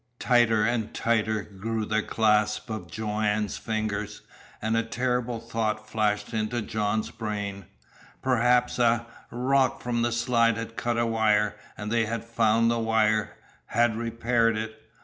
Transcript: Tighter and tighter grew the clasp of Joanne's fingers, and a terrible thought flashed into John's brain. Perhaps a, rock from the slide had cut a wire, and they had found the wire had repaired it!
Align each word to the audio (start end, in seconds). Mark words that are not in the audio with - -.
Tighter 0.17 0.63
and 0.65 0.95
tighter 0.95 1.43
grew 1.43 1.85
the 1.85 2.01
clasp 2.01 2.71
of 2.71 2.89
Joanne's 2.89 3.57
fingers, 3.59 4.23
and 4.59 4.75
a 4.75 4.81
terrible 4.81 5.39
thought 5.39 5.87
flashed 5.87 6.33
into 6.33 6.63
John's 6.63 7.11
brain. 7.11 7.65
Perhaps 8.23 8.79
a, 8.79 9.05
rock 9.29 9.79
from 9.79 10.01
the 10.01 10.11
slide 10.11 10.57
had 10.57 10.75
cut 10.75 10.97
a 10.97 11.05
wire, 11.05 11.55
and 11.77 11.91
they 11.91 12.07
had 12.07 12.23
found 12.25 12.71
the 12.71 12.79
wire 12.79 13.37
had 13.67 13.95
repaired 13.95 14.57
it! 14.57 14.73